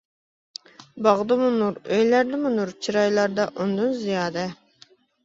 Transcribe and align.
باغدىمۇ 1.07 1.49
نۇر، 1.57 1.77
ئۆيلەردىمۇ 1.97 2.51
نۇر، 2.55 2.71
چىرايلاردا 2.87 3.47
ئۇندىن 3.51 3.93
زىيادە. 4.01 4.47